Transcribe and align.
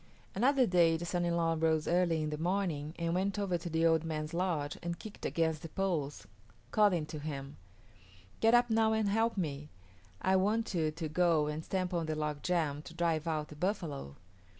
Another 0.33 0.65
day 0.65 0.97
the 0.97 1.05
son 1.05 1.25
in 1.25 1.37
law 1.37 1.55
rose 1.55 1.87
early 1.87 2.23
in 2.23 2.31
the 2.31 2.37
morning 2.39 2.95
and 2.97 3.13
went 3.13 3.37
over 3.37 3.55
to 3.59 3.69
the 3.69 3.85
old 3.85 4.03
man's 4.03 4.33
lodge 4.33 4.75
and 4.81 4.97
kicked 4.97 5.27
against 5.27 5.61
the 5.61 5.69
poles, 5.69 6.25
calling 6.71 7.05
to 7.05 7.19
him, 7.19 7.57
"Get 8.39 8.55
up 8.55 8.71
now 8.71 8.93
and 8.93 9.07
help 9.09 9.37
me; 9.37 9.69
I 10.19 10.37
want 10.37 10.73
you 10.73 10.89
to 10.89 11.07
go 11.07 11.45
and 11.45 11.63
stamp 11.63 11.93
on 11.93 12.07
the 12.07 12.15
log 12.15 12.41
jam 12.41 12.81
to 12.81 12.95
drive 12.95 13.27
out 13.27 13.49
the 13.49 13.55
buffalo." 13.55 14.15